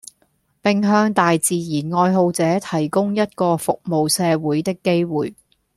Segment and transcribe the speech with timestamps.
[0.63, 5.35] 並向大自然愛好者提供一個服務社會的機會